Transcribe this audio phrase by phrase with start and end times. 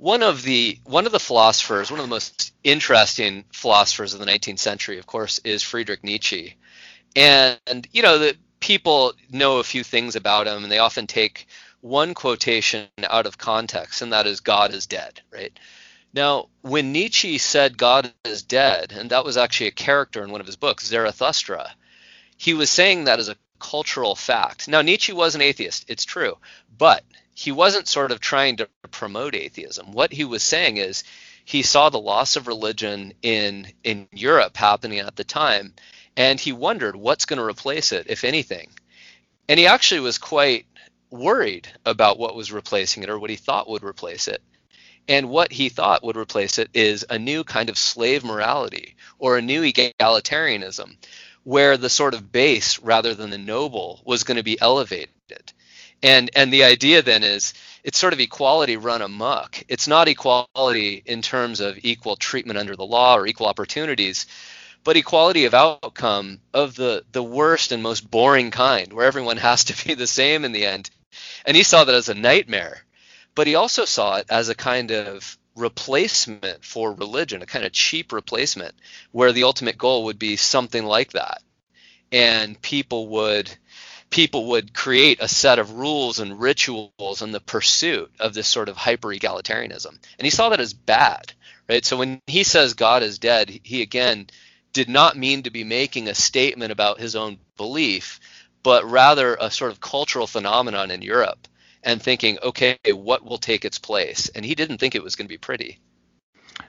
[0.00, 4.24] one of the one of the philosophers, one of the most interesting philosophers of the
[4.24, 6.56] 19th century, of course, is Friedrich Nietzsche.
[7.14, 11.48] And, you know, the people know a few things about him, and they often take
[11.82, 15.52] one quotation out of context, and that is God is dead, right?
[16.14, 20.40] Now, when Nietzsche said God is dead, and that was actually a character in one
[20.40, 21.74] of his books, Zarathustra,
[22.38, 24.66] he was saying that as a cultural fact.
[24.66, 26.38] Now, Nietzsche was an atheist, it's true,
[26.78, 27.04] but
[27.34, 29.92] he wasn't sort of trying to promote atheism.
[29.92, 31.04] What he was saying is
[31.44, 35.74] he saw the loss of religion in in Europe happening at the time,
[36.16, 38.70] and he wondered what's going to replace it, if anything.
[39.48, 40.66] And he actually was quite
[41.10, 44.42] worried about what was replacing it or what he thought would replace it.
[45.08, 49.36] And what he thought would replace it is a new kind of slave morality or
[49.36, 50.96] a new egalitarianism,
[51.42, 55.10] where the sort of base rather than the noble was going to be elevated
[56.02, 57.54] and and the idea then is
[57.84, 59.62] it's sort of equality run amok.
[59.68, 64.26] It's not equality in terms of equal treatment under the law or equal opportunities,
[64.84, 69.64] but equality of outcome of the the worst and most boring kind, where everyone has
[69.64, 70.90] to be the same in the end.
[71.44, 72.84] And he saw that as a nightmare,
[73.34, 77.72] but he also saw it as a kind of replacement for religion, a kind of
[77.72, 78.74] cheap replacement,
[79.10, 81.42] where the ultimate goal would be something like that,
[82.12, 83.50] and people would
[84.10, 88.68] people would create a set of rules and rituals in the pursuit of this sort
[88.68, 89.96] of hyper egalitarianism.
[90.18, 91.32] And he saw that as bad,
[91.68, 91.84] right?
[91.84, 94.26] So when he says God is dead, he again
[94.72, 98.20] did not mean to be making a statement about his own belief,
[98.62, 101.48] but rather a sort of cultural phenomenon in Europe
[101.82, 104.28] and thinking, okay, what will take its place?
[104.28, 105.78] And he didn't think it was going to be pretty.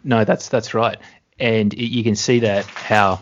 [0.04, 0.98] No, that's that's right.
[1.40, 3.22] And you can see that how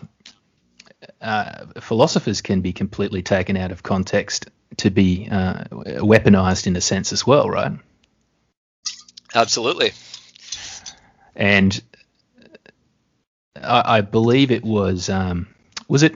[1.22, 6.81] uh, philosophers can be completely taken out of context to be uh, weaponized in a
[6.81, 7.73] sense as well, right?
[9.34, 9.92] Absolutely.
[11.36, 11.81] And
[13.56, 15.47] I, I believe it was um,
[15.88, 16.16] was it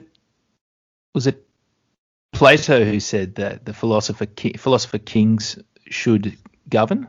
[1.13, 1.45] was it
[2.33, 6.37] Plato who said that the philosopher ki- philosopher kings should
[6.67, 7.07] govern.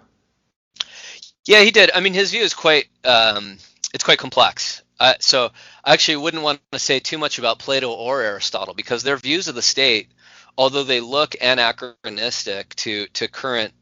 [1.46, 1.90] Yeah, he did.
[1.94, 3.58] I mean, his view is quite um,
[3.92, 4.82] it's quite complex.
[5.20, 5.50] So
[5.84, 9.48] I actually wouldn't want to say too much about Plato or Aristotle because their views
[9.48, 10.08] of the state,
[10.56, 13.72] although they look anachronistic to to current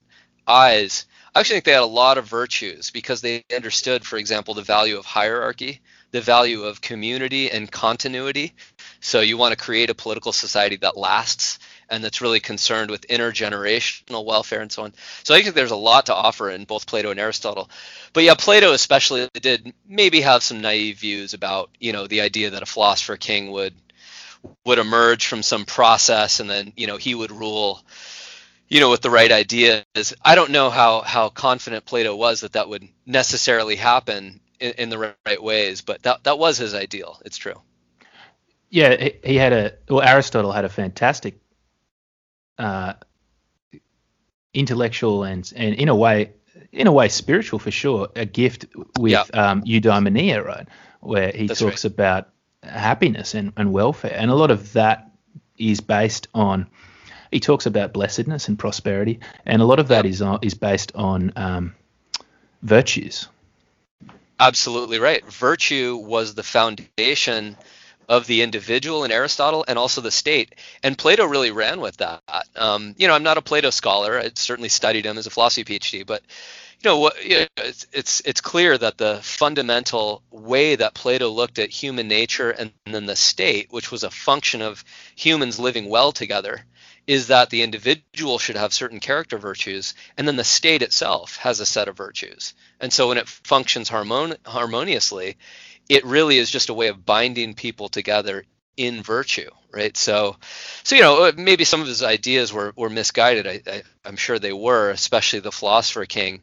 [0.47, 4.55] eyes, I actually think they had a lot of virtues because they understood, for example,
[4.55, 5.81] the value of hierarchy,
[6.11, 8.55] the value of community and continuity.
[9.01, 11.59] So you want to create a political society that lasts
[11.93, 14.95] and that's really concerned with intergenerational welfare and so on.
[15.23, 17.71] So I think there's a lot to offer in both Plato and Aristotle.
[18.15, 22.51] But yeah, Plato especially did maybe have some naive views about, you know, the idea
[22.51, 23.75] that a philosopher king would
[24.65, 27.81] would emerge from some process and then, you know, he would rule
[28.69, 30.15] you know, with the right ideas.
[30.25, 34.89] I don't know how how confident Plato was that that would necessarily happen in, in
[34.89, 37.21] the right, ways, but that that was his ideal.
[37.23, 37.61] It's true.
[38.71, 40.01] Yeah, he had a well.
[40.01, 41.42] Aristotle had a fantastic
[42.63, 42.95] uh,
[44.55, 46.33] intellectual and and in a way
[46.71, 48.67] in a way spiritual for sure a gift
[48.99, 49.25] with yeah.
[49.33, 50.69] um, eudaimonia right?
[51.01, 51.93] Where he That's talks right.
[51.93, 52.29] about
[52.63, 54.15] happiness and, and welfare.
[54.15, 55.11] And a lot of that
[55.59, 56.69] is based on
[57.33, 59.21] he talks about blessedness and prosperity.
[59.47, 61.75] And a lot of that is on, is based on um,
[62.63, 63.29] virtues.
[64.39, 65.25] Absolutely right.
[65.25, 67.57] Virtue was the foundation
[68.09, 70.55] of the individual in Aristotle and also the state.
[70.83, 72.23] And Plato really ran with that.
[72.57, 74.19] Um, you know, I'm not a Plato scholar.
[74.19, 76.23] I certainly studied him as a philosophy PhD, but
[76.83, 81.29] you know, what, you know, it's, it's it's clear that the fundamental way that Plato
[81.29, 84.85] looked at human nature and, and then the state, which was a function of
[85.15, 86.65] humans living well together,
[87.07, 91.61] is that the individual should have certain character virtues, and then the state itself has
[91.61, 92.55] a set of virtues.
[92.81, 95.37] And so when it functions harmon- harmoniously,
[95.89, 98.45] it really is just a way of binding people together
[98.77, 99.97] in virtue right?
[99.97, 100.37] So
[100.85, 103.47] so you know uh, maybe some of his ideas were, were misguided.
[103.47, 106.43] I, I, i'm sure they were especially the philosopher king.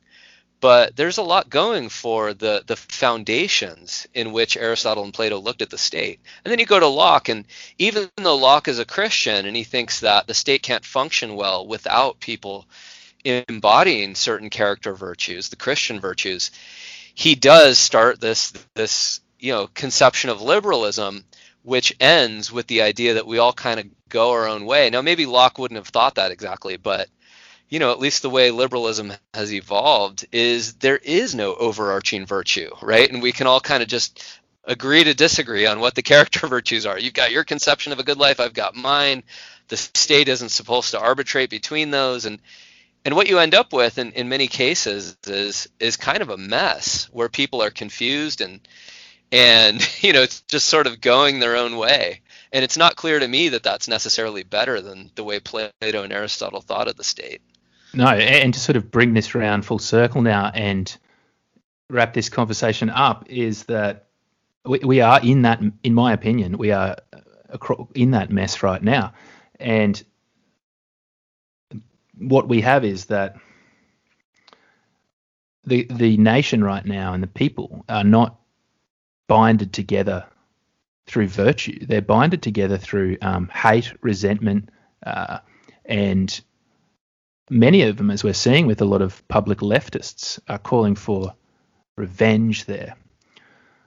[0.61, 5.61] But there's a lot going for the the foundations in which Aristotle and Plato looked
[5.61, 6.19] at the state.
[6.43, 7.46] And then you go to Locke, and
[7.78, 11.66] even though Locke is a Christian and he thinks that the state can't function well
[11.66, 12.67] without people
[13.23, 16.52] embodying certain character virtues, the Christian virtues,
[17.16, 21.24] he does start this this you know conception of liberalism
[21.64, 24.90] which ends with the idea that we all kind of go our own way.
[24.90, 27.09] Now maybe locke wouldn't have thought that exactly but
[27.68, 32.70] you know at least the way liberalism has evolved is there is no overarching virtue
[32.82, 33.12] right?
[33.12, 34.24] And we can all kind of just
[34.66, 37.00] agree to disagree on what the character virtues are.
[37.00, 39.24] You've got your conception of a good life i've got mine.
[39.68, 42.26] The state isn't supposed to arbitrate between those.
[42.26, 42.40] And
[43.06, 46.38] and what you end up with in, in many cases is is kind of a
[46.38, 48.59] mess where people are confused and
[49.31, 52.22] and you know it's just sort of going their own way.
[52.52, 56.11] And it's not clear to me that that's necessarily better than the way plato and
[56.11, 57.41] aristotle thought of the state.
[57.93, 60.96] No and to sort of bring this round full circle now and
[61.90, 64.05] wrap this conversation up is that
[64.66, 66.97] we, we are in that in my opinion we are
[67.96, 69.14] in that mess right now.
[69.59, 70.02] And
[72.17, 73.37] what we have is that
[75.66, 78.40] the the nation right now and the people are not
[79.29, 80.26] binded together
[81.08, 81.85] through virtue.
[81.85, 84.70] They're binded together through um, hate, resentment,
[85.05, 85.40] uh,
[85.85, 86.41] and
[87.49, 91.34] many of them, as we're seeing with a lot of public leftists, are calling for
[91.96, 92.96] revenge there.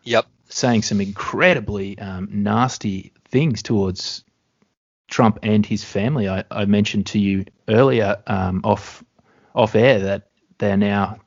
[0.04, 0.26] Yep.
[0.48, 4.24] Saying some incredibly um, nasty things towards
[5.08, 6.28] Trump and his family.
[6.28, 9.04] I, I mentioned to you earlier um, off
[9.54, 10.28] off air that
[10.58, 11.18] they're now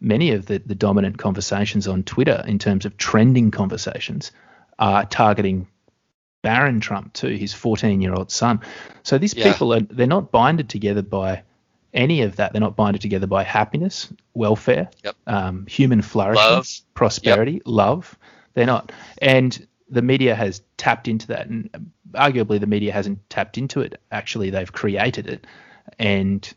[0.00, 4.32] many of the, the dominant conversations on Twitter in terms of trending conversations
[4.78, 5.66] are targeting
[6.42, 8.60] Barron Trump too, his 14 year old son.
[9.02, 9.50] So these yeah.
[9.50, 11.42] people are they're not binded together by
[11.94, 12.52] any of that.
[12.52, 15.16] They're not binded together by happiness, welfare, yep.
[15.26, 16.68] um, human flourishing, love.
[16.92, 17.62] prosperity, yep.
[17.64, 18.18] love.
[18.52, 18.92] They're not.
[19.22, 24.00] And the media has tapped into that, and arguably the media hasn't tapped into it.
[24.10, 25.46] Actually, they've created it,
[25.98, 26.52] and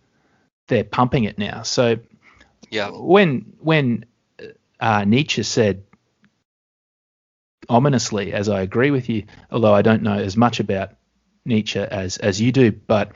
[0.68, 1.62] they're pumping it now.
[1.62, 1.98] So,
[2.70, 4.06] yeah, when when
[4.80, 5.84] uh, Nietzsche said
[7.70, 10.92] ominously, as I agree with you, although I don't know as much about
[11.46, 13.12] Nietzsche as as you do, but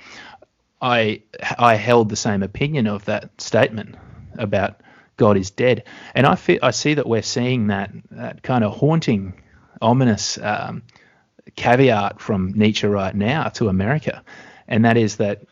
[0.82, 1.22] I
[1.58, 3.96] I held the same opinion of that statement
[4.38, 4.82] about
[5.18, 5.84] God is dead,
[6.16, 9.42] and I feel I see that we're seeing that that kind of haunting
[9.82, 10.84] ominous um,
[11.56, 14.24] caveat from Nietzsche right now to America,
[14.68, 15.44] and that is that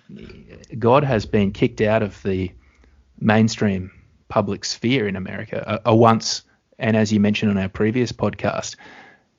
[0.78, 2.52] God has been kicked out of the
[3.20, 3.92] mainstream
[4.28, 5.82] public sphere in America.
[5.86, 6.44] A, a once,
[6.78, 8.76] and as you mentioned on our previous podcast,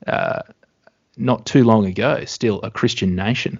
[0.07, 0.41] uh,
[1.17, 3.59] not too long ago, still a Christian nation.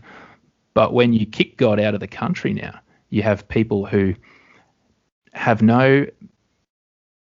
[0.74, 2.80] But when you kick God out of the country now,
[3.10, 4.16] you have people who
[5.34, 6.06] have no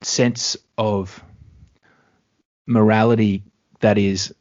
[0.02, 1.24] sense of
[2.68, 3.44] morality
[3.80, 4.34] that is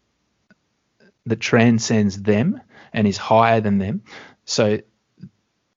[1.27, 2.61] that transcends them
[2.93, 4.03] and is higher than them.
[4.45, 4.81] So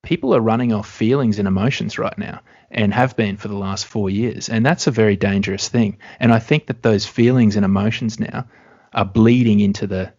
[0.04, 3.86] people are running off feelings and emotions right now and have been for the last
[3.86, 4.50] four years.
[4.50, 5.98] And that's a very dangerous thing.
[6.20, 8.48] And I think that those feelings and emotions now
[8.94, 10.14] are bleeding into the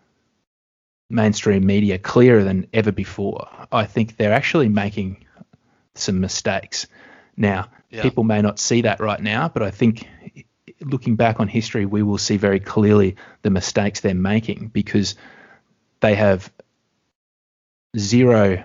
[1.11, 3.49] mainstream media clearer than ever before.
[3.70, 5.25] I think they're actually making
[5.94, 6.87] some mistakes.
[7.37, 8.02] Now, yeah.
[8.02, 10.08] people may not see that right now, but I think
[10.81, 15.17] looking back on history, we will see very clearly the mistakes they're making because
[16.00, 16.50] they have
[17.96, 18.64] zero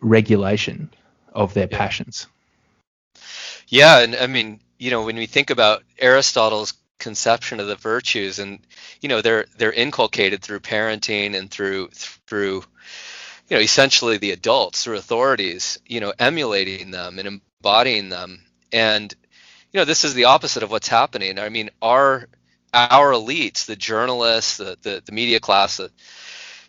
[0.00, 0.90] regulation
[1.32, 1.78] of their yeah.
[1.78, 2.26] passions.
[3.68, 8.38] Yeah, and I mean, you know, when we think about Aristotle's conception of the virtues,
[8.38, 8.60] and
[9.00, 12.64] you know, they're they're inculcated through parenting and through through
[13.48, 18.40] you know essentially the adults through authorities you know emulating them and embodying them
[18.72, 19.14] and
[19.72, 22.28] you know this is the opposite of what's happening i mean our
[22.72, 25.90] our elites the journalists the the, the media class the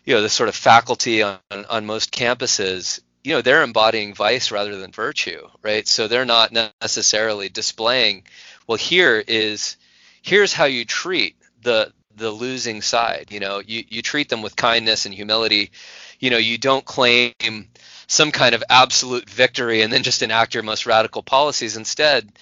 [0.04, 1.38] you know the sort of faculty on,
[1.68, 5.86] on most campuses you know they're embodying vice rather than virtue right?
[5.86, 8.24] So they're not necessarily displaying
[8.66, 9.76] well here is
[10.22, 13.28] here's how you treat the the losing side.
[13.30, 15.70] You know you, you treat them with kindness and humility.
[16.18, 17.34] You know you don't claim
[18.10, 21.76] some kind of absolute victory and then just enact your most radical policies.
[21.76, 22.32] Instead,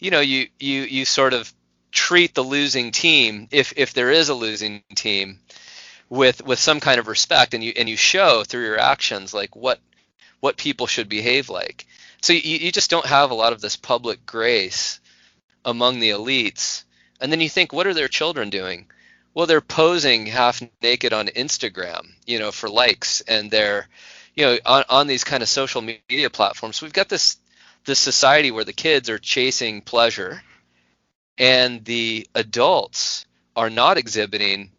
[0.00, 1.52] you know, you you you sort of
[1.92, 5.38] treat the losing team, if if there is a losing team,
[6.08, 9.54] with with some kind of respect, and you and you show through your actions like
[9.54, 9.78] what
[10.40, 11.86] what people should behave like.
[12.22, 15.00] So you, you just don't have a lot of this public grace
[15.64, 16.84] among the elites.
[17.20, 18.86] And then you think, what are their children doing?
[19.34, 23.88] Well, they're posing half naked on Instagram, you know, for likes, and they're
[24.38, 27.38] you know on, on these kind of social media platforms we've got this
[27.86, 30.42] this society where the kids are chasing pleasure
[31.36, 33.26] and the adults
[33.56, 34.70] are not exhibiting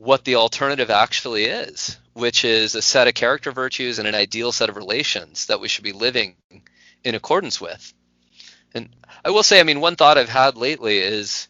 [0.00, 4.52] what the alternative actually is which is a set of character virtues and an ideal
[4.52, 6.36] set of relations that we should be living
[7.04, 7.92] in accordance with.
[8.74, 8.88] And
[9.24, 11.48] i will say i mean one thought i've had lately is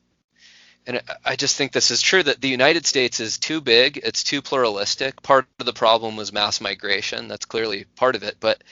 [0.86, 4.24] and I just think this is true that the United States is too big, it's
[4.24, 5.22] too pluralistic.
[5.22, 8.64] Part of the problem was mass migration, that's clearly part of it, but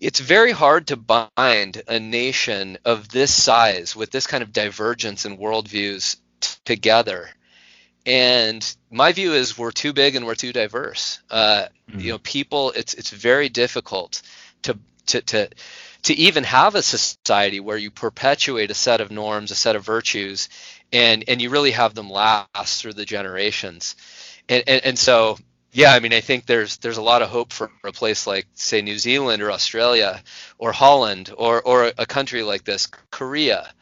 [0.00, 5.26] it's very hard to bind a nation of this size with this kind of divergence
[5.26, 7.28] in worldviews t- together
[8.06, 11.20] And my view is we're too big and we're too diverse.
[11.30, 12.00] Uh, mm-hmm.
[12.00, 14.22] You know, people, it's it's very difficult
[14.62, 15.48] to to to
[16.02, 19.84] to even have a society where you perpetuate a set of norms, a set of
[19.84, 20.48] virtues,
[20.92, 23.96] and and you really have them last through the generations.
[24.48, 25.38] And and, and so
[25.72, 28.46] yeah, I mean, I think there's there's a lot of hope for a place like
[28.54, 30.22] say New Zealand or Australia
[30.56, 33.72] or Holland or or a country like this, Korea.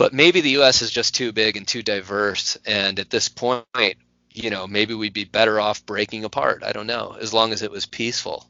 [0.00, 0.80] But maybe the U.S.
[0.80, 3.66] is just too big and too diverse, and at this point,
[4.32, 6.62] you know, maybe we'd be better off breaking apart.
[6.64, 8.48] I don't know, as long as it was peaceful.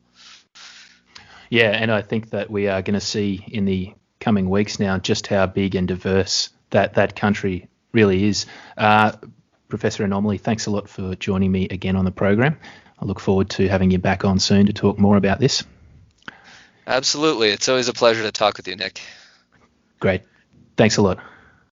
[1.48, 4.98] Yeah, and I think that we are going to see in the coming weeks now
[4.98, 8.46] just how big and diverse that that country really is.
[8.78, 9.10] Uh,
[9.68, 12.56] Professor Anomaly, thanks a lot for joining me again on the program.
[12.96, 15.64] I look forward to having you back on soon to talk more about this.
[16.86, 17.48] Absolutely.
[17.48, 19.00] It's always a pleasure to talk with you, Nick.
[19.98, 20.22] Great.
[20.76, 21.18] Thanks a lot.